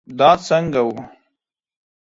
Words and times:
دا 0.19 0.31
څنګه 0.47 0.81
وه 0.87 0.95